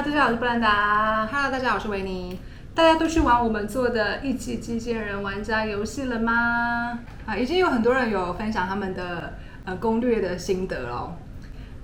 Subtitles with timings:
[0.00, 1.26] Hello，大家好，我是布兰达。
[1.26, 2.38] Hello，大家好，我是维尼。
[2.72, 7.00] 大家都去玩我们做的一级机器人玩家游戏了吗？
[7.26, 9.34] 啊，已经有很多人有分享他们的
[9.64, 11.16] 呃攻略的心得了，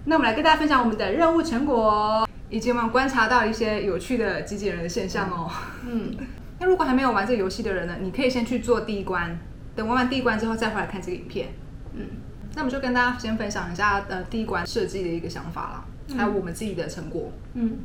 [0.05, 2.29] 那我们来跟大家分享我们的任务成果。
[2.49, 5.51] 以及我们观察到一些有趣的机器人的现象哦。
[5.85, 6.17] 嗯，
[6.61, 9.37] 那如果还没有玩这个游戏的人呢，你可以先去做第一关，
[9.75, 11.49] 等玩完第一关之后再回来看这个影片。
[11.95, 12.07] 嗯，
[12.55, 15.85] 那我们就跟大家先分享一下呃第一关设计的一个想法啦，
[16.17, 17.33] 还有我们自己的成果。
[17.55, 17.79] 嗯，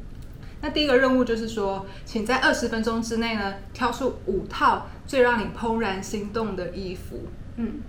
[0.62, 7.22] 那第一个任务就是说，请在二十分钟之内呢，挑出五套最让你怦然心动的衣服。
[7.56, 7.80] 嗯，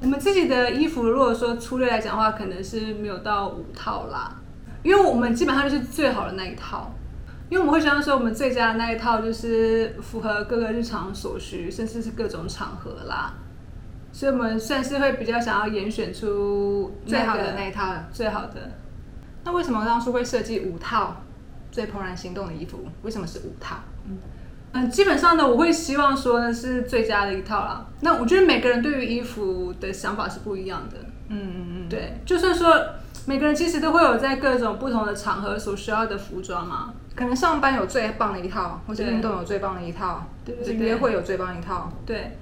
[0.00, 4.36] 我们自己的衣服，如果说粗略来讲的话，可能是没有到五套啦，
[4.82, 6.92] 因为我们基本上就是最好的那一套。
[7.48, 13.34] 因为我们会希望说，我们最佳的那一套就是符合各个日常所需，甚至是各种场合啦。
[14.12, 17.92] 所以我们算是会比较想要严选出最好的那一套。
[18.12, 18.70] 最好的。
[19.42, 21.16] 那为什么当初会设计五套
[21.70, 22.84] 最怦然心动的衣服？
[23.02, 23.76] 为什么是五套？
[24.72, 27.86] 嗯，基本上呢，我会希望说呢是最佳的一套啦。
[28.00, 30.96] 那我觉得每个人对于衣服的想法是不一样的。
[31.28, 32.74] 嗯嗯嗯，对，就算说
[33.26, 36.92] 每个人其实都会有在各种不同的场合所需要的服装嘛。
[37.16, 41.92] 可能上班有最棒的一套，或者对运动有最棒的一套，或者约会有最棒的一套。
[42.06, 42.38] 对，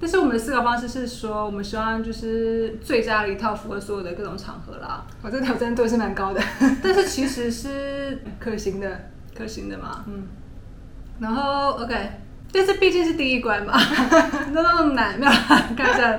[0.00, 5.04] 但是我们的思考方式是说，我们希望就是最佳的一套符合所有的各种场合啦。
[5.20, 6.40] 我这挑战度是蛮高的。
[6.82, 10.02] 但是其实是可行的，可行的嘛。
[10.08, 10.26] 嗯，
[11.18, 11.94] 然后 OK，
[12.50, 13.74] 但是毕竟是第一关嘛，
[14.52, 16.18] 那那么难，没有啦开玩笑。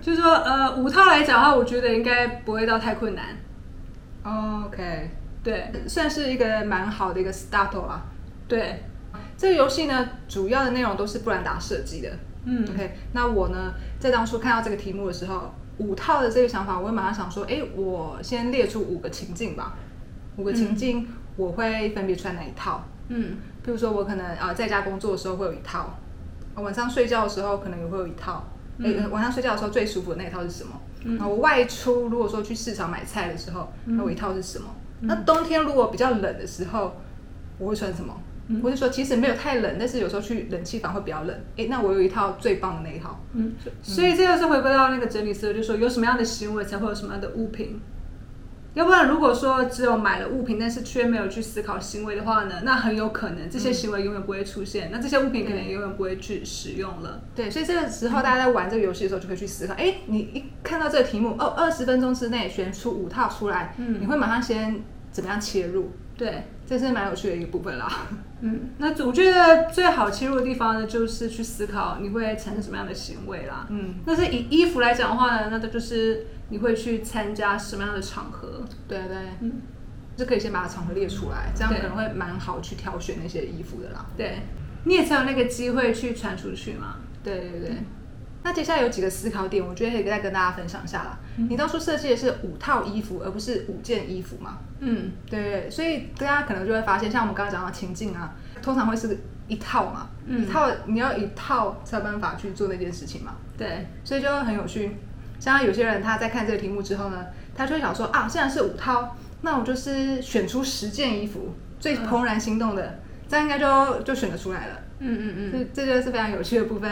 [0.00, 3.26] 就是说，呃，五套来讲的话，我觉得应该不会到太困难。
[4.22, 5.10] OK，
[5.44, 8.02] 对算是一个蛮好的一个 start 啦。
[8.48, 8.82] 对，
[9.36, 12.10] 这个游戏呢，主要的内容都是布兰达设计的。
[12.44, 19.76] 嗯 OK，那我呢，在当初看到这个题目的时候，五套的这个想法，我会马上想说，哎，我先列出五个情境吧。
[20.36, 22.82] 五个情境，我会分别穿哪一套？
[23.08, 25.98] 嗯比如说，我可能啊、呃在家工作的时候会有一套，
[26.54, 28.44] 呃晚上睡觉的时候可能也会有一套。
[28.82, 30.80] 诶嗯晚上睡觉的时候最舒服的那一套是什么？
[31.04, 34.64] 嗯我外出如果说去市场买菜的时候，嗯那我一套是什么？
[35.02, 36.94] 嗯那冬天如果比较冷的时候，
[37.58, 38.14] 我会穿什么？
[38.50, 41.34] 嗯或者说其实没有太冷，但是有时候去冷气房会比较冷。
[41.56, 43.18] 诶，那我有一套最棒的那一套。
[43.32, 47.80] 嗯，所以这个是回归到那个整理思维，就是说有什么样的行为才会有什么样的物品。
[48.72, 57.20] 要不然，如果说只有买了物品，但是却没有去思考行为的话呢，那很有可能这些行为永远不会出现，那这些物品可能也永远不会去使用了。
[57.34, 65.90] 对，所以这个时候大家在玩这个游戏的时候，就可以去思考，哎，你一看到这个题目，哦，二十分钟之内选出五套出来，嗯你会马上先怎么样切入？
[66.20, 67.90] 对，这是蛮有趣的一个部分啦。
[68.42, 73.66] 嗯， 那我觉得最好切入的地方呢，就是去思考你会产生什么样的行为啦。
[73.70, 78.62] 嗯，那是以衣服来讲的话呢，那它就是你会去参加什么样的场合。
[78.86, 79.62] 对对，嗯，
[80.14, 84.04] 就可以先把场合列出来，这样可能会蛮好去挑选那些衣服的啦。
[84.14, 84.40] 对，
[84.84, 86.96] 你也才有那个机会去传出去嘛。
[87.24, 87.76] 对对对。
[88.42, 91.18] 那接下来有几个思考点，我觉得可以再跟大家分享一下啦。
[91.36, 94.58] 嗯你当初设计的是五套衣服，而不是五件衣服嘛？
[94.80, 104.96] 嗯，对所以大家可能就会发现，像我们刚刚讲到情境啊，通常会是一套嘛，嗯一套你要一套才有办法去做那件事情嘛，对，所以就很有趣。
[105.38, 114.74] 像有些人他在看这个题目之后呢，他就会想说啊，既然是五套，那我就是选出十件衣服最怦然心动的，这样应该就就选得出来了。
[115.00, 116.90] 嗯嗯嗯，这这就是非常有趣的部分。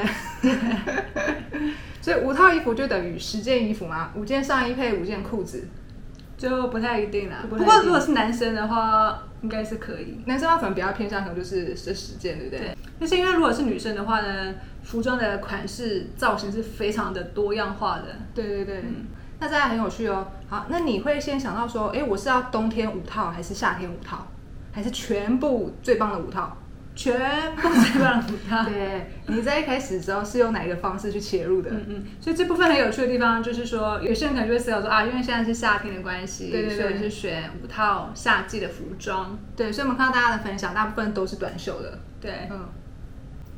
[2.03, 5.69] 所以五套衣服就等于十件衣服嘛，五件上衣配五件裤子。
[6.37, 7.39] 就不太一定啦。
[7.51, 10.21] 不过如果是男生的话，应该是可以。
[10.25, 12.61] 男生他可能比较偏向，可能就是这十件，对不对？
[12.61, 14.55] 对，但是因为如果是女生的话呢，
[14.85, 18.05] 服装的款式造型是非常的多样化的。
[18.37, 19.07] 对对对，嗯
[19.41, 20.29] 那再来很有趣哦。
[20.49, 24.25] 好，那你会先想到说，哎，我是要冬天五套，还是夏天五套，
[24.71, 26.57] 还是全部最棒的五套？
[26.99, 28.67] 全部最棒的服装。
[28.67, 31.71] 对，你在一开始的时候是用哪一个方式去切入的？
[31.71, 39.39] 嗯嗯，所以这部分很有趣的地方就是说，有些人可能就会思考说啊，因为现在是夏天的关系，对对对所以是选五套夏季的服装。
[39.55, 42.01] 对，所以我们看到大家的分享，大部分都是短袖的。
[42.21, 42.69] 对，嗯，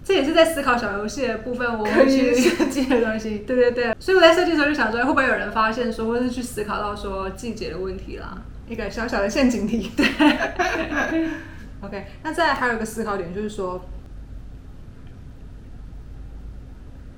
[0.05, 3.39] 这也是在思考小游戏的部分，我可会去以设计的东西。
[3.49, 8.37] 对对对，所以我在设计的时候就想说，会不会有人发现说，或者是去思考到说季节的问题啦？
[8.69, 9.91] 一个小小的陷阱题。
[9.97, 10.07] 对。
[11.83, 13.81] OK，那再来还有一个思考点就是说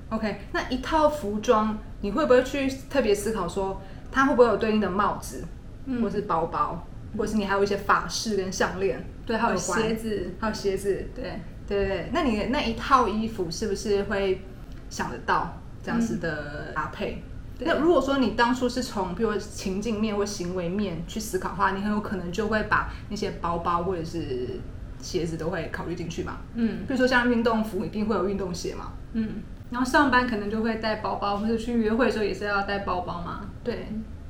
[0.09, 3.81] ，OK，那一套服装你会不会去特别思考说，
[4.11, 5.43] 它会不会有对应的帽子，
[5.85, 6.87] 嗯或是包包，
[7.17, 14.41] 或是你还有一些发饰跟项链，对，还有鞋子，还有鞋子，对，对对对，那你的那一套衣服是不是会
[14.89, 17.11] 想得到这样子的搭配？
[17.11, 17.23] 对
[17.59, 24.59] 那如果说你当初是从比如说情境面或行为面去思考的话，你很有可能就会把那些包包或者是
[24.99, 26.37] 鞋子都会考虑进去嘛。
[26.55, 28.93] 嗯比如说像运动服，一定会有运动鞋嘛。
[29.13, 33.41] 嗯，然后上班可能就会带包包，或者去约会的时候也是要带包包嘛。
[33.63, 33.87] 对，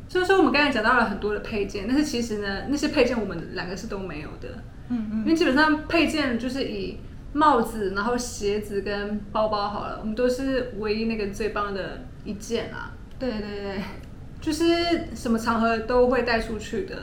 [0.10, 4.50] 所以说我们刚才讲到了很多的配件，但是其实呢，那些配件我们两个是都没有的。
[4.90, 6.98] 嗯嗯因为基本上配件就是以
[7.32, 12.92] 帽子，然后鞋子跟包包好了，我们都是唯一那个最棒的一件啦，
[13.30, 13.82] 对对对，
[14.42, 14.66] 就是
[15.16, 16.96] 什么场合都会带出去的。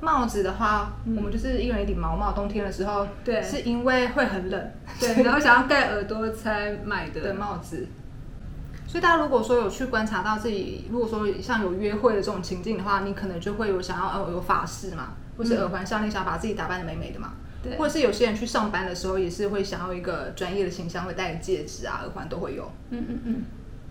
[0.00, 4.70] 帽子的话，我们就是一人一顶毛帽，冬天的时候，对是因为会很冷
[5.00, 7.34] 对， 然后想要盖耳朵才买的的。
[7.34, 7.86] 帽子。
[8.86, 17.32] 所以大家如果说有去观察到自己，如果说像有约会的这种情境的话，你可能就会有想要呃有发饰嘛，或是耳环项链，想把自己打扮的美美的嘛。
[17.62, 22.70] 对或者是有些人去上班的时候，也是会想要一个专业的形象，会戴戒指啊、耳环都会有。
[22.90, 23.44] 嗯嗯嗯，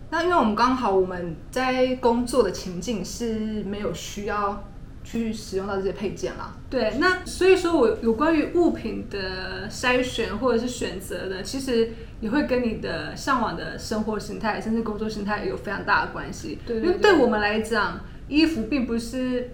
[0.09, 4.63] 那因为我们刚好我们在工作的情境是没有需要
[5.03, 6.55] 去使用到这些配件啦。
[6.69, 11.91] 对，那所以说我有关于物品的筛选或者是选择呢，其实
[12.21, 16.59] 也会跟你的向往的生活形态甚至工作形态有非常大的关系。
[16.65, 19.51] 对对因为对我们来讲，衣服并不是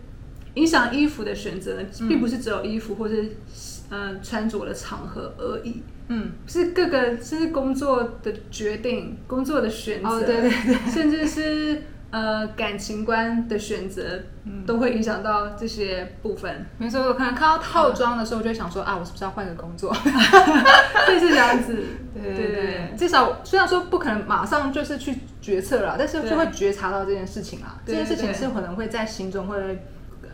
[0.55, 1.77] 影响衣服的选择，
[2.07, 3.37] 并不是只有衣服或是
[3.91, 5.83] 嗯、呃穿着的场合而已。
[6.07, 16.65] 嗯，是各个甚至工作的决定、工作的选择，哦对对对甚至是呃感情观的选择，嗯都会影响到这些部分。
[16.77, 19.93] 没错，我可能看到套装的时候，我就会想说啊，我是不是要换个工作？
[21.07, 21.77] 会是这样子，
[22.13, 27.79] 对对对至少虽然说不可能马上就是去决策了，但是就会觉察到这件事情啊。
[27.85, 29.75] 这件事情是可能会在心中会呃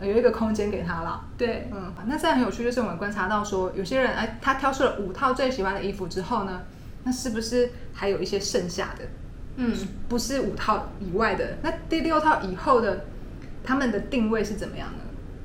[0.02, 1.24] 有一个空间给他了。
[1.36, 6.62] 对嗯，那这样很有趣，就是我们观察到说，有些人哎，他挑出了五套最喜欢的衣服之后呢，
[7.04, 9.04] 那是不是还有一些剩下的？
[9.56, 9.74] 嗯，
[10.08, 13.04] 不是五套以外的，那第六套以后的，
[13.64, 15.04] 他们的定位是怎么样呢？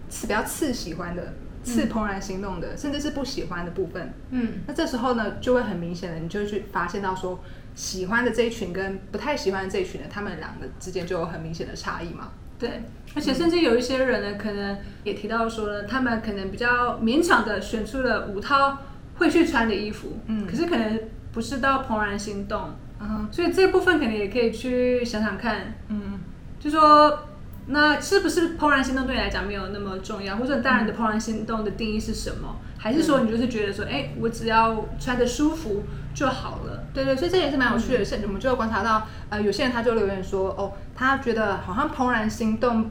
[0.09, 1.33] 是比较次喜欢的，
[1.63, 4.13] 次怦然心动的，甚至是不喜欢的部分。
[4.29, 7.39] 嗯，那这时候呢，就会很明显的，你就去发现到说，
[7.73, 12.31] 喜欢的这一群跟不太喜欢的这一群呢，他们两个之间就有很明显的差异嘛。
[12.63, 12.81] 对，
[13.13, 18.77] 而且甚至有一些人呢，可能也提到说呢，他们可能比较勉强的选出了五套
[19.15, 20.47] 会去穿的衣服，嗯。
[20.47, 20.97] 可是可能
[21.33, 22.69] 不是到怦然心动，
[23.01, 26.21] 嗯所以这部分可能也可以去想想看，嗯。
[26.57, 27.19] 就说
[27.67, 32.55] 那是不是怦然心动对你来讲没有那么重要，或者当然的怦然心动的定义是什么？
[32.77, 35.83] 还是说你就是觉得说，哎、我只要穿的舒服
[36.13, 36.83] 就好了？
[36.93, 38.05] 对对，所以这也是蛮有趣的。
[38.05, 42.89] 是，我们就有观察到，呃，有些人他就留言说，哦，他觉得好像怦然心动，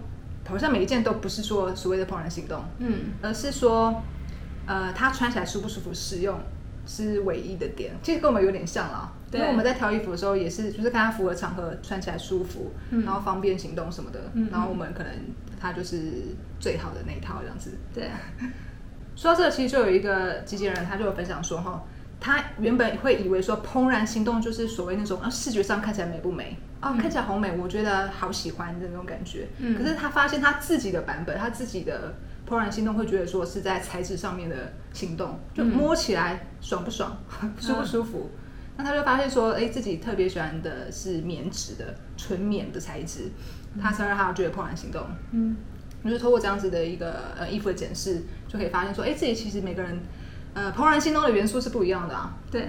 [0.49, 4.03] 好像每一件都不是说所谓的怦然心动，嗯，而是说，
[4.67, 6.39] 呃，他穿起来舒不舒服、实用
[6.87, 7.93] 是唯一的点。
[8.03, 15.13] 其实跟我们有点像啦，因为我们在挑衣服的时候也是，就是看他符合场合，穿起来舒服，嗯然后方便行动什么的，嗯然后我们可能
[15.61, 15.97] 他就是
[16.59, 17.79] 最好的那一套这样子。
[17.95, 18.11] 对，
[19.15, 21.85] 说到这，其实就有一个机器人，他就有分享说，哈，
[22.25, 26.57] 他原本会以为说怦然心动就是所谓那种啊视觉上看起来美不美？
[26.79, 29.49] 啊，看起来好美，我觉得好喜欢的那种感觉。
[29.59, 29.77] 嗯。
[29.77, 32.15] 可是他发现他自己的版本，他自己的
[32.49, 35.67] 怦然心动会觉得说是在材质上面的心动，就嗯。
[35.67, 37.19] 摸起来爽不爽，
[37.59, 38.31] 舒不舒服。
[38.77, 43.31] 那他就发现说，哎，自己特别喜欢的是棉质的纯棉的材质，
[43.81, 45.05] 他才让他觉得怦然心动。
[45.33, 45.57] 嗯，
[46.05, 49.99] 就是透过这样子的一个呃衣服的检视，就可以发现说，哎，自己其实每个人
[50.55, 52.69] 呃怦然心动的元素是不一样的啊，对。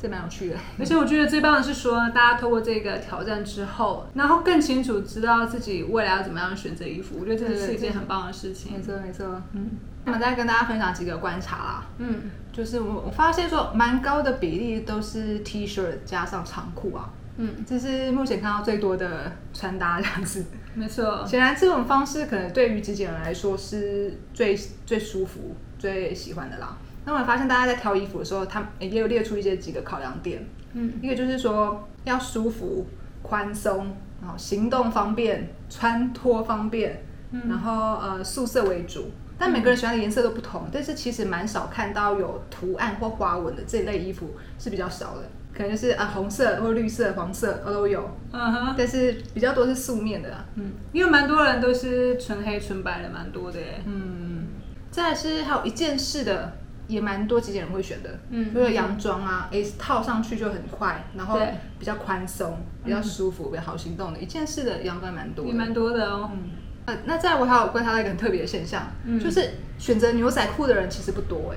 [0.00, 0.56] 这蛮有趣的。
[0.78, 8.80] 而且我觉得最棒的是说，大家透过这个挑战之后，然后更清楚知道自己未来要怎么样选择衣服，我觉得这是一件很棒的事情没。
[8.80, 9.70] 错没错，嗯
[10.04, 20.44] 那么再跟大家分享几个观察啦，嗯就是我我发现说蛮高的比例都是 T 恤加上长裤啊，嗯，这是目前看到最多的穿搭这样子。
[20.74, 21.26] 没错。
[21.26, 24.56] 显然这种方式可能对于极简人来说是最
[24.86, 26.78] 最舒服、最喜欢的啦。
[27.04, 30.46] 那我们发现大家在挑衣服的时候，他们也有列出一些几个考量点。
[30.74, 32.86] 嗯一个就是说要舒服、
[33.22, 37.02] 宽松，然后行动方便、穿脱方便，
[37.48, 39.10] 然后呃素色为主。
[39.38, 45.22] 但每个人喜欢的颜色都不同，但是其实蛮少看到有图案或花纹的这类衣服是比较少的，
[45.54, 50.44] 可能就是啊红色或绿色、黄色都有，嗯哼，但是比较多是素面的啦。
[50.56, 53.80] 嗯，因为蛮多人都是纯黑纯白的，蛮多的耶。
[53.86, 54.48] 嗯，
[54.90, 56.52] 再来是还有一件式的，
[56.88, 58.52] 也蛮多极简人会选的，嗯。
[58.52, 61.38] 就是洋装啊，诶套上去就很快，然后
[61.78, 64.18] 比较宽松，比较舒服，比较好行动的。
[64.18, 66.30] 一件式的洋装蛮多的，也蛮多的哦。
[66.32, 66.50] 嗯。
[66.86, 69.20] 呃，那在我还有观察到一个很特别的现象，嗯。
[69.20, 71.56] 就是选择牛仔裤的人其实不多哎、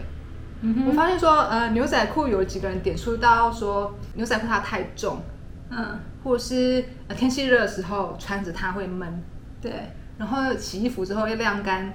[0.63, 5.19] 嗯我发现说，呃，牛仔裤有几个人点出到说牛仔裤它太重，
[5.71, 9.23] 嗯，或者是呃天气热的时候穿着它会闷，
[9.59, 9.71] 对，
[10.19, 11.91] 然后洗衣服之后要晾干，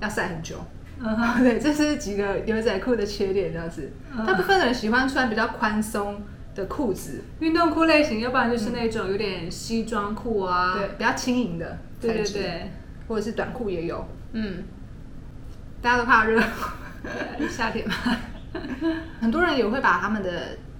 [0.00, 0.56] 要晒很久。
[1.04, 3.90] 嗯哼，对，这是几个牛仔裤的缺点，这样子。
[4.16, 6.22] 嗯大部分人喜欢穿比较宽松
[6.54, 12.70] 的裤子，运动裤类型，要不然就是那种有点西装裤啊，对，比较轻盈的对对对，
[13.08, 14.06] 或者是短裤也有。
[14.32, 14.62] 嗯，
[15.80, 16.40] 大家都怕热，
[17.50, 17.94] 夏天嘛，
[19.20, 20.30] 很多人也会把他们的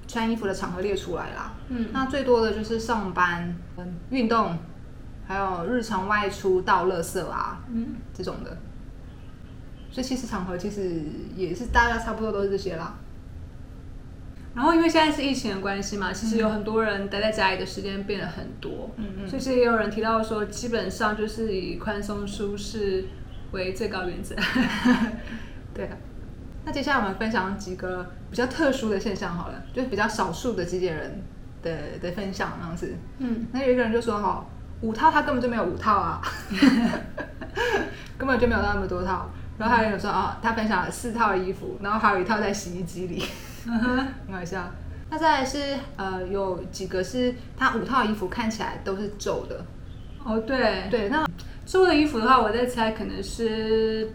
[0.07, 1.52] 穿衣服的场合列出来啦。
[1.69, 4.57] 嗯那最多的就是上班、嗯运动，
[5.26, 8.57] 还有日常外出倒垃圾啊嗯，这种的。
[9.92, 11.02] 所以其实场合其实
[11.37, 12.99] 也是大家差不多都是这些啦。
[14.54, 23.04] 然后因为现在是疫情的关系嘛，其实有很多人待在家里的时间变得很多，嗯嗯所以其实也有人提到说，基本上就是以宽松舒适
[23.52, 24.34] 为最高原则。
[25.72, 25.96] 对啊。
[26.64, 31.22] 那接下来我们分享几个比较特殊的现象好了，就是比较少数的极简人
[31.62, 32.94] 的的分享这样子。
[33.18, 34.46] 嗯，那有一个人就说哈，
[34.82, 36.22] 五套他根本就没有五套啊，
[38.18, 39.30] 根本就没有那么多套。
[39.62, 43.23] 然后还有人说啊，他分享了四套衣服，然后还有一套在洗衣机里，
[43.64, 44.69] 嗯哼，很好笑。
[45.09, 49.64] 那再来是呃，有几个是他五套衣服看起来都是皱的，
[50.25, 51.25] 哦对，对，那
[51.64, 54.11] 皱的衣服的话，我在猜可能是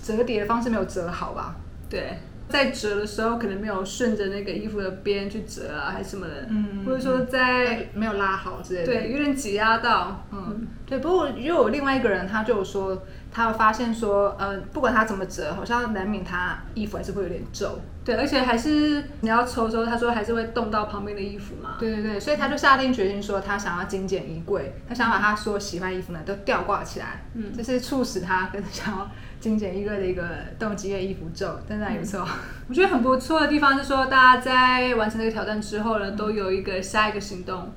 [0.00, 1.56] 折叠的方式没有折好吧？
[1.90, 2.18] 对，
[2.48, 8.86] 在折的时候可能没有顺着那个衣服的边去折啊，还是什么的，嗯或者说在哎没有拉好之类的。
[8.86, 11.00] 对有点挤压到，嗯，对。
[11.00, 17.78] 不过又有另外一个人，他就有说，他有发现说，呃，不管他怎么折，好像难免他衣服还是会有点皱。
[18.04, 30.26] 对，而且还是你要抽的时候，他说还是会动到旁边的衣服嘛，对对对，所以他就下定决心说，他想要精简衣柜，他想把他所有喜欢衣服呢都吊挂起来，嗯这是促使他跟想要精简衣柜的一个
[30.58, 32.26] 动机的衣服皱，真的还不错。
[32.66, 37.70] 我觉得很不错的地方是说，大家在完成这个挑战之后呢，都有一个下一个行动，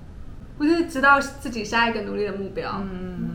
[0.58, 2.72] 或是知道自己下一个努力的目标。
[2.79, 3.30] 嗯嗯嗯嗯。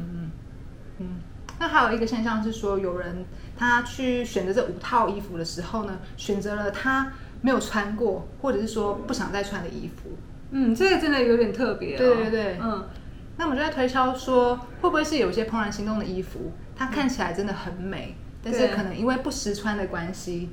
[1.58, 3.24] 那还有一个现象是说，有人
[3.56, 10.10] 他去选择这五套衣服的时候呢，选择了他没有穿过，或者是说不想再穿的衣服。
[10.50, 11.98] 嗯，这个真的有点特别、哦。
[11.98, 12.58] 对对对。
[12.62, 12.88] 嗯，
[13.36, 20.50] 那我们就在推敲说，会不会是有些怦然心动的衣服，它看起来真的很美，但是可能因为不实穿的关系，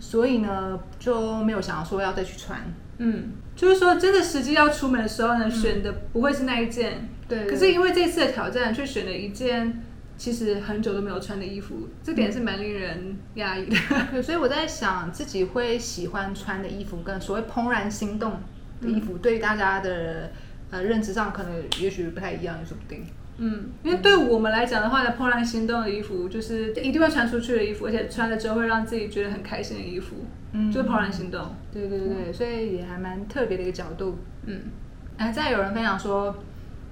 [0.00, 2.60] 所以呢就没有想要说要再去穿。
[2.98, 7.46] 嗯，就是说真的实际要出门的时候呢，选的不会是那一件，对。
[7.46, 9.82] 可是因为这次的挑战，却选了一件
[10.16, 13.76] 其实很久都没有穿的衣服，这点是蛮令人压抑的。
[14.10, 18.38] 对，所以我在想自己会喜欢穿的衣服，跟所谓怦然心动
[18.80, 20.30] 的衣服，对大家的
[20.70, 23.04] 呃认知上可能也许不太一样，也说不定。
[23.36, 30.14] 嗯，因为对我们来讲的话呢，怦然心动的衣服就是一定会穿出去的衣服，而且穿了之后会让自己觉得很开心的衣服，
[30.52, 31.44] 嗯就是怦然心动。
[31.72, 34.16] 对对对对，所以也还蛮特别的一个角度。
[34.46, 34.60] 嗯，
[35.16, 36.32] 哎，再有人分享说，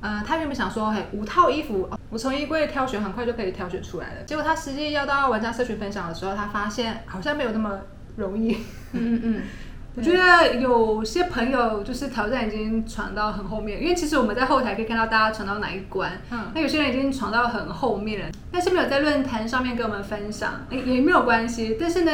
[0.03, 4.23] 呃，他原本想说，嘿，五套衣服，我从衣柜挑选很快就可以挑选出来了。
[4.27, 7.79] 结果他实际要到玩家社群分享的时候，他发现好像没有那么
[8.17, 8.59] 容易。
[8.93, 9.43] 嗯嗯嗯，
[9.95, 16.11] 我觉得有些朋友就是挑战已经闯到很后面，因为其实我们在后台可以看到大家闯到哪一关。
[16.33, 21.77] 嗯那有些人已经闯到很后面了，但是没有在论坛上面跟我们分享，诶也没有关系。
[21.81, 22.11] 但是呢，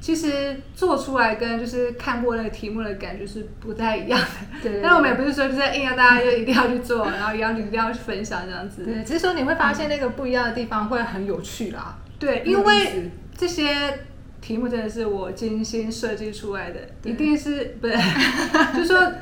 [0.00, 4.26] 其实做出来跟就是看过那个题目的感觉是不太一样的。
[4.62, 8.84] 对对但我们也不是说就是硬要大家就一定要去做，然后一样一定要去分享这样子。
[8.84, 11.98] 对，只是说你会发现那个不一样的地方会很有趣啦。
[12.18, 14.00] 对，因为这些
[14.40, 17.94] 题目真的是我精心设计出来的，一定是不是？
[18.74, 19.12] 就是说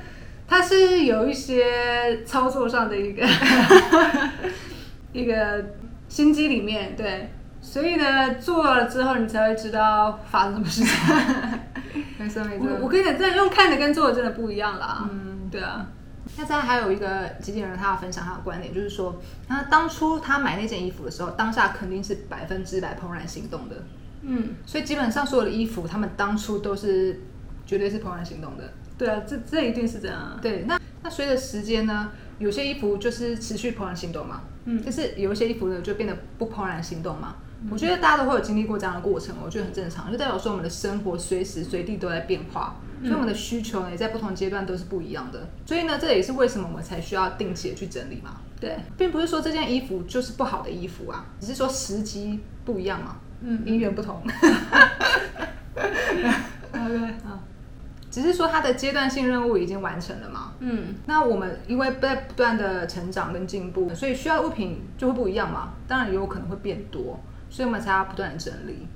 [0.46, 3.26] 它是有一些操作上的一个
[5.12, 5.74] 一个
[6.08, 7.30] 心机里面，对，
[7.70, 10.90] 所以呢，做了之后你才会知道发生什么事情。
[12.16, 12.88] 没错没我我。
[12.88, 15.06] 跟你讲，真的用看的跟做的真的不一样啦。
[15.12, 15.86] 嗯，对啊，
[16.38, 23.76] 那再还有一个极简人，他要分享他的观点，就是说，他当初他买那件衣服的时候，当下肯定是百分之百怦然心动的。
[24.22, 27.20] 嗯，所以基本上所有的衣服，他们当初都是
[27.66, 28.64] 绝对是怦然心动的。
[28.96, 30.38] 对啊，这这一定是这样啊。
[30.40, 37.36] 对，那那随着时间呢，有些衣服就是持续怦然心动嘛，嗯但是有一些衣服呢就变得不怦然心动嘛。
[37.70, 45.48] 我觉得大家都会有经历过这样的过程，我觉得很正常，就代表说我们的生活随时随地都在变化，所以我们的需求呢也在不同阶段都是不一样的。
[45.66, 54.22] 所以呢，这也是为什么我们才需要定期的去整理嘛，对，并不是说这件衣服就是不好的衣服啊，只是说时机不一样嘛，嗯因缘不同。
[56.72, 57.40] OK 啊，
[58.10, 60.52] 只是说它的阶段性任务已经完成了嘛。
[60.60, 60.94] 嗯。
[61.06, 67.18] 那我们因为在不断的成长跟进步，所以需要的物品就会不一样嘛，当然也有可能会变多，
[67.50, 68.86] 所以我们才要不断的整理。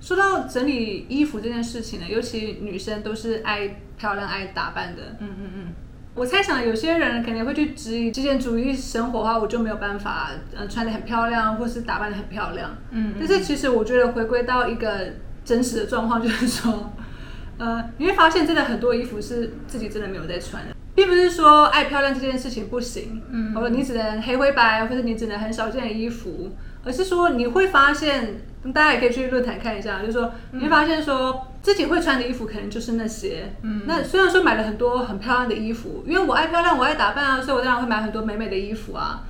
[0.00, 5.02] 说到整理衣服这件事情呢，尤其女生都是爱漂亮、爱打扮的。
[5.20, 5.66] 嗯嗯嗯，
[6.14, 12.74] 我猜想有些人肯定会去质疑极简主义生活的话，我就没有办法，呃，穿的很漂亮，或是打扮的很漂亮。
[12.92, 15.06] 嗯但是其实我觉得回归到一个
[15.44, 16.92] 真实的状况，就是说，
[17.58, 39.24] 呃，你会发现真的很多衣服是自己真的没有在穿的，并不是说爱漂亮这件事情不行，嗯或者你只能黑灰白，或者你只能很少见的衣服，而是说你会发现，大家也可以去论坛看一下，就是说你会发现说自己会穿的衣服可能就是那些，嗯那虽然说买了很多很漂亮的衣服，因为我爱漂亮，我爱打扮啊，所以我当然会买很多美美的衣服啊。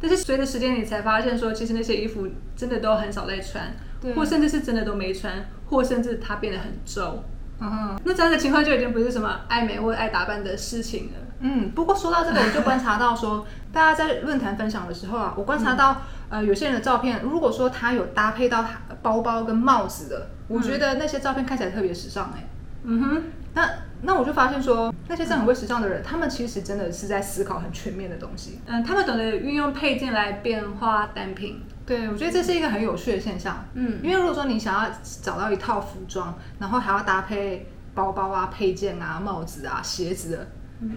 [0.00, 7.24] 但是随着时间，你才发现说，其实那些衣服真的都很少在穿，对或甚至是真的都没穿，或甚至它变得很皱。
[7.60, 11.12] 嗯哼那这样的情况就已经不是什么爱美或爱打扮的事情了。
[11.38, 18.64] 嗯，不过说到这个，我就观察到说，大家在论坛分享的时候啊，我观察到、呃有些人的照片，如果说他有搭配到
[19.02, 22.48] 包包跟帽子的，我觉得那些照片看起来特别时尚哎、
[22.84, 23.22] 嗯哼，
[23.52, 23.68] 那
[24.00, 28.58] 那我就发现说，那些真的很会时尚的人，他们其实真的是在思考很全面的东西。
[28.64, 31.62] 嗯，他们懂得运用配件来变化单品。
[31.84, 33.62] 对，我觉得这是一个很有趣的现象。
[33.74, 40.46] 嗯因为如果说你想要找到一套服装，然后还要搭配包包啊、配件啊、帽子啊、鞋子的，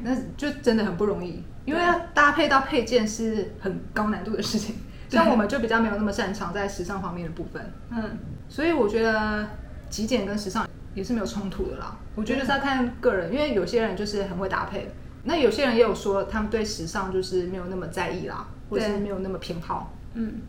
[0.02, 1.44] 那就真的很不容易。
[1.66, 4.80] 因为要搭配到配件是很高难度的事情，对
[5.16, 8.18] 像我们就比较没有那么擅长在时尚方面的部分，嗯，
[8.50, 9.48] 所以我觉得
[9.90, 11.98] 极简跟时尚也是没有冲突的啦。
[12.16, 14.92] 我觉得就是要看个人，因为有些人就是很会搭配，
[15.24, 19.94] 那有些人也有说他们对时尚就是没有那么在意啦，或者是没有那么偏好。
[20.14, 20.42] 嗯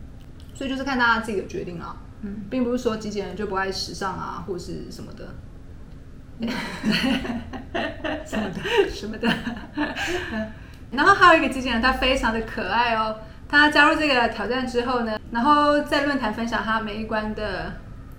[0.53, 5.27] 所以就是看大家自己的决定啦，嗯，并不是说极简人就不爱时尚啊，或是什么的。
[8.25, 8.59] 什么的
[8.93, 9.27] 什么的。
[10.91, 13.15] 然后还有一个极简人，他非常的可爱哦。
[13.49, 17.73] 他加入这个挑战之后呢，然后在论坛分享他每一关的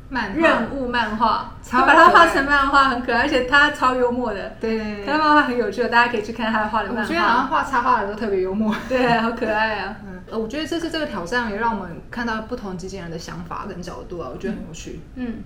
[0.08, 4.56] 漫任务漫画，把它画成漫画，很可爱，而且他超幽默的。
[4.60, 7.62] 对对他的漫画很有趣的，大家可以去看他画的漫画我觉得好像画。
[7.62, 8.74] 插画的都特别幽默。
[8.88, 9.96] 对，好可爱啊！
[10.08, 15.00] 嗯，呃我觉得这次这个挑战也让我们看到不同极简人的想法跟角度啊，我觉得很有趣。
[15.16, 15.42] 嗯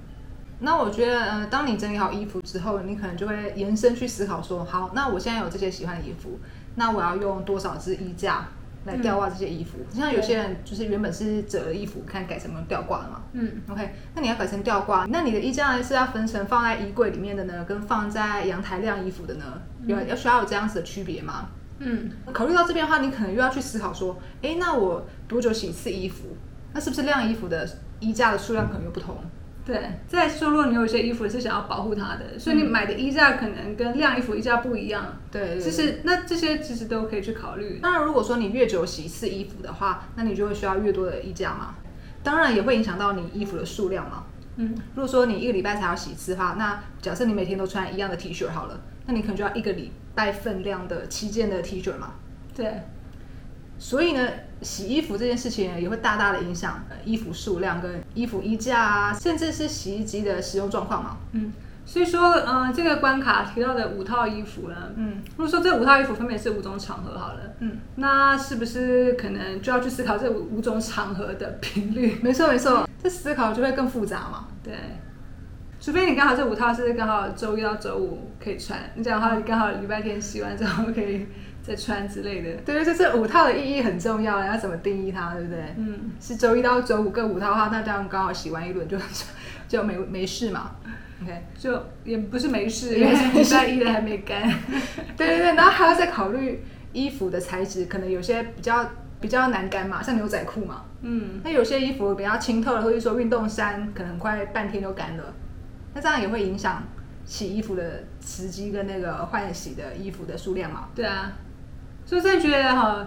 [0.64, 6.38] 那我觉得，呃，当你整理好衣服之后，你可能就会延伸去思考说，好，那我现在有这些喜欢的衣服，
[6.76, 8.44] 那我要用多少支衣架
[8.84, 9.78] 来吊挂这些衣服？
[9.92, 13.22] 像有些人就是原本是折的衣服，看改成用吊挂了嘛。
[13.32, 19.44] 嗯 OK，那你要改成吊挂，那你的衣架呢是要分成放在衣柜里面的呢，跟放在阳台晾衣服的呢，
[19.86, 21.48] 有要需要有这样子的区别吗？
[21.78, 26.36] 嗯考虑到这边的话，你可能又要去思考说，诶，那我多久洗一次衣服？
[26.72, 27.68] 那是不是晾衣服的
[28.00, 29.16] 衣架的数量可能又不同？
[29.64, 29.80] 对。
[30.08, 35.16] 再说，如果你有一些衣服是想要保护它的，所以你买的衣架可能跟晾衣服衣架不一样。
[35.30, 37.78] 对，其实那这些其实都可以去考虑。
[37.82, 41.74] 当然，如果说你越久洗一次衣服的话，那你就会需要越多的衣架嘛。
[42.22, 44.24] 当然也会影响到你衣服的数量嘛。
[44.56, 52.12] 嗯如果说你一个礼拜才要洗一次的话，那假设你每天都穿一样的 T 恤好了，那你可能就要一个礼拜分量的七件的 T 恤嘛。
[52.54, 52.82] 对，
[53.78, 54.28] 所以呢，
[54.62, 61.16] 洗衣服这件事情，也会大大的影响呃衣服数量跟衣服衣架啊，甚至是洗衣机的使用状况嘛。
[61.32, 61.52] 嗯，
[61.84, 72.18] 所以说，呃，这个关卡提到的五套衣服呢，嗯如果说这五套衣服分别是五种场合好了，嗯，那是不是可能就要去思考这五五种场合的频率？
[72.22, 74.48] 没错没错，这思考就会更复杂嘛。
[74.62, 74.72] 对，
[75.80, 81.26] 除非你刚好这五套是刚好周一到周五可以穿，你这样的话，你刚好礼拜天洗完之后可以
[81.62, 82.54] 再穿之类的。
[82.64, 85.58] 对，就是这五套的意义很重要，要怎么定义它，对不对？
[85.76, 88.98] 嗯，是周一到周五各五套的话，那这样刚好洗完一轮就
[89.68, 90.72] 就没没事嘛。
[91.22, 94.42] OK，就也不是没事， 因为礼拜一的还没干。
[95.16, 98.84] 对对对，然后还要再考虑衣服的材质，可能有些比较
[99.20, 100.82] 比较难干嘛，像牛仔裤嘛。
[101.02, 105.34] 嗯，那有些衣服比较清透的，或者说运动衫，可能很快半天就干了。
[105.94, 106.82] 那这样也会影响
[107.24, 110.88] 洗衣服的时机跟那个换洗的衣服的数量嘛。
[110.94, 111.32] 对啊，
[112.12, 113.06] 所以我真的觉得哈，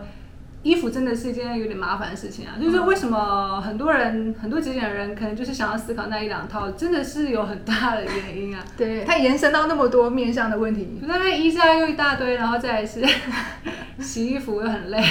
[0.64, 2.58] 衣服真的是一件有点麻烦的事情啊。
[2.60, 8.64] 就是为什么很多人很多节俭的人可能就是想要思考那一两套，真的是有很大的原因啊。
[8.76, 11.00] 对，它延伸到那么多面向的问题。
[11.04, 13.06] 那边衣架又一大堆，然后再来是
[14.02, 15.04] 洗衣服又很累。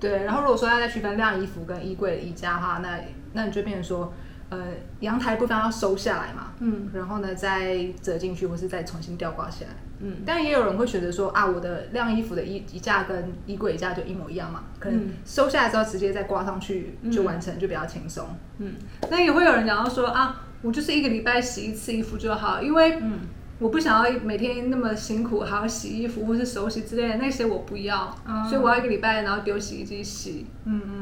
[0.00, 2.98] 对，然后如果说要再区分晾衣服跟衣柜的衣架的话，那
[3.34, 4.14] 那你就变成说，
[4.48, 4.58] 呃，
[5.00, 6.88] 阳台部分要收下来嘛，嗯。
[6.92, 9.70] 然后呢再折进去，或是再重新吊挂起来。
[10.00, 15.10] 嗯，但也有人会选择说啊，我的晾衣服的衣衣架跟衣柜衣架就一模一样嘛，可能嗯。
[15.24, 18.26] 收下来之后直接再挂上去就完成，就比较轻松。
[18.58, 18.74] 嗯，
[19.10, 23.20] 那也会有人讲到说啊，我就是一个礼拜洗一次衣服就好，因为嗯。
[23.58, 30.44] 我不想要每天那么辛苦，还要洗衣服或是手洗之类的那些我不要，嗯所以我要一个礼拜然后丢洗衣机洗。
[30.66, 30.95] 嗯嗯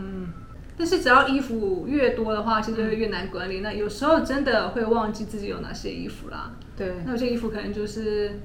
[0.76, 3.60] 但是只要衣服越多的话，其实就会越难管理。
[3.60, 6.50] 那有时候真的会忘记自己有哪些衣服啦。
[6.50, 8.40] 嗯，对，那有些衣服可能就是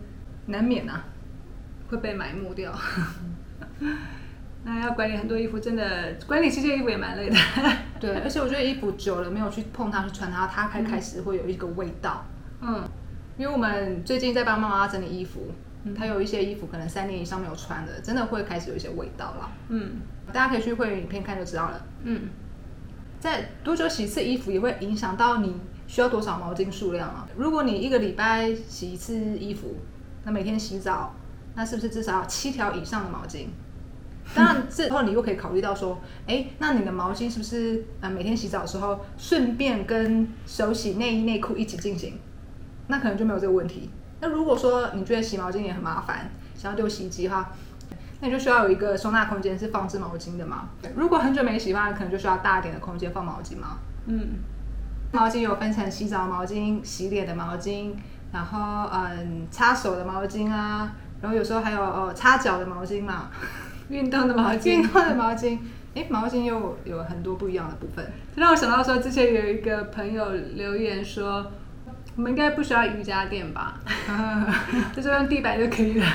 [0.48, 1.06] 难免啊。
[1.90, 2.72] 会被埋没掉。
[4.64, 7.36] 那要管理很多衣服，真的管理这些衣服也蛮累的。
[8.00, 12.28] 对，而且我觉得衣服久了没有去碰它去穿它，它开开始会有一个味道。
[12.62, 12.88] 嗯，
[13.40, 15.52] 因为我们最近在帮妈妈整理衣服，
[15.96, 19.52] 她有一些衣服可能三年以上没有穿的，真的会开始有一些味道啦。
[19.70, 21.86] 嗯大家可以去会员影片看就知道了。
[22.04, 22.30] 嗯，
[23.20, 25.56] 在多久洗一次衣服也会影响到你
[25.88, 27.28] 需要多少毛巾数量啊。
[27.36, 29.76] 如果你一个礼拜洗一次衣服，
[30.24, 31.16] 那每天洗澡，
[31.56, 33.48] 那是不是至少要七条以上的毛巾？
[34.36, 42.20] 当然，之后你又可以考虑到说，哎，那你的毛巾是不是呃每天洗澡的时候顺便跟手洗内衣内裤一起进行？
[42.86, 43.90] 那可能就没有这个问题。
[44.22, 47.52] 那如果说你觉得洗毛巾也很麻烦，想要丢洗衣机的话，
[48.20, 50.70] 那你就需要有一个收纳空间是放置毛巾的嘛。
[50.96, 53.78] 如果很久没洗的话，可能就需要大一点的空间放毛巾嘛。
[54.08, 54.40] 嗯，
[55.12, 57.94] 毛巾有分成洗澡毛巾、洗脸的毛巾，
[58.34, 63.30] 然后嗯擦手的毛巾啊，然后有时候还有呃擦脚的毛巾嘛，
[63.90, 65.58] 运动的毛巾运巾，动的毛巾。
[65.96, 68.06] 诶，毛巾又有很多不一样的部分。
[68.36, 71.52] 这让我想到说，之前有一个朋友留言说，
[72.20, 73.80] 我们应该不需要瑜伽垫吧，
[74.94, 76.06] 就是用地板就可以了。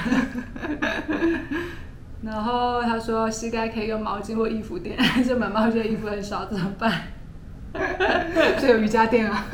[2.23, 6.93] 然后他说膝盖可以用毛巾或衣服垫，就满毛巾的衣服很少怎么办？
[8.61, 9.47] 所以有瑜伽垫啊。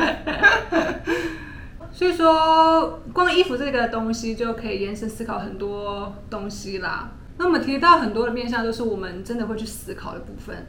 [1.93, 7.11] 所以说，光衣服这个东西就可以延伸思考很多东西啦。
[7.39, 10.67] 那我们提到很多的面向，都是我们真的会去思考的部分。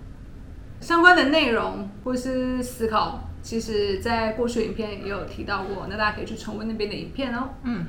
[0.80, 7.49] 相关的内容或是思考，其实在过去影片也有提到过，那大家可以去重温那边的影片哦。
[7.63, 7.86] 嗯，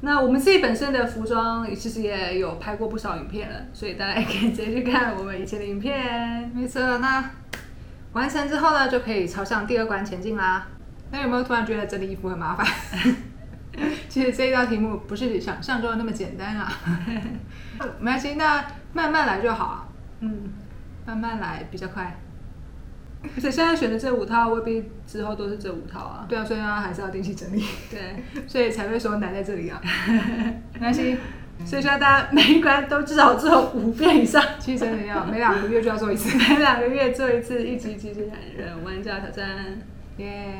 [0.00, 6.50] 那我们自己本身的服装其实也有拍过不少影片了，所以大家也可以直接去看我们以前的影片。
[6.54, 6.98] 没错。
[6.98, 7.30] 那
[8.12, 10.66] 完成之后呢，就可以朝向第二关前进啦。
[11.10, 12.66] 那有没有突然觉得整理衣服很麻烦？
[14.08, 16.72] 其实这一道题目不是想象中的那么简单啊。
[18.00, 19.88] 没关系，那慢慢来就好啊。
[20.20, 20.50] 嗯，
[21.06, 22.18] 慢慢来比较快。
[23.34, 26.26] 而且现在选的这五套未必之后都是这五套啊。
[26.28, 29.80] 对啊，所以呢还是要定期整理，对， 所以才会说难在这里啊。
[30.74, 31.16] 没关系，
[31.64, 34.42] 所以希望大家每一关都至少做五遍以上。
[34.58, 36.36] 其实真的要每两个月就要做一次。
[36.36, 38.20] 每两个月做一次一级级级
[38.56, 39.78] 人玩家挑战，
[40.18, 40.54] 耶、